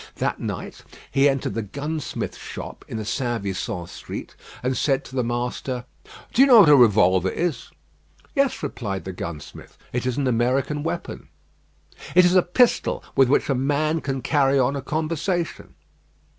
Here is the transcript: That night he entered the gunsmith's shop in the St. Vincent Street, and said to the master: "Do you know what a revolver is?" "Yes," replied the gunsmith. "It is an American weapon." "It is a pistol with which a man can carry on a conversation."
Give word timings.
That 0.15 0.39
night 0.39 0.83
he 1.11 1.29
entered 1.29 1.53
the 1.53 1.61
gunsmith's 1.61 2.39
shop 2.39 2.83
in 2.87 2.97
the 2.97 3.05
St. 3.05 3.43
Vincent 3.43 3.87
Street, 3.89 4.35
and 4.63 4.75
said 4.75 5.05
to 5.05 5.15
the 5.15 5.23
master: 5.23 5.85
"Do 6.33 6.41
you 6.41 6.47
know 6.47 6.61
what 6.61 6.69
a 6.69 6.75
revolver 6.75 7.29
is?" 7.29 7.69
"Yes," 8.33 8.63
replied 8.63 9.05
the 9.05 9.13
gunsmith. 9.13 9.77
"It 9.93 10.07
is 10.07 10.17
an 10.17 10.25
American 10.25 10.81
weapon." 10.81 11.27
"It 12.15 12.25
is 12.25 12.33
a 12.33 12.41
pistol 12.41 13.03
with 13.15 13.29
which 13.29 13.47
a 13.47 13.53
man 13.53 14.01
can 14.01 14.23
carry 14.23 14.57
on 14.57 14.75
a 14.75 14.81
conversation." 14.81 15.75